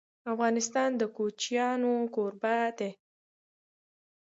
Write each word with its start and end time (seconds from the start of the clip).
افغانستان 0.33 0.89
د 0.99 1.03
کوچیانو 1.15 1.93
کوربه 2.15 2.57
دی.. 2.77 2.91